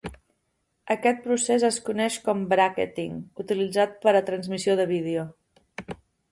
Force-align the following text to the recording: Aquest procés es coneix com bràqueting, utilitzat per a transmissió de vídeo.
Aquest 0.95 1.19
procés 1.25 1.65
es 1.69 1.77
coneix 1.89 2.17
com 2.29 2.41
bràqueting, 2.55 3.21
utilitzat 3.45 3.95
per 4.07 4.17
a 4.17 4.25
transmissió 4.33 4.81
de 4.83 4.91
vídeo. 4.97 5.31